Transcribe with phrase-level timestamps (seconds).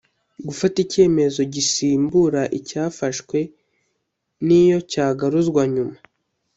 [0.47, 3.39] gufata icyemezo gisimbura icyafashwe
[4.45, 5.97] n’iyo cyagaruzwa nyuma